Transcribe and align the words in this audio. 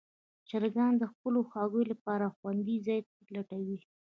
چرګان 0.49 0.93
د 0.97 1.03
خپلو 1.13 1.39
هګیو 1.51 1.89
لپاره 1.91 2.33
خوندي 2.35 2.77
ځای 2.85 2.99
لټوي. 3.35 3.79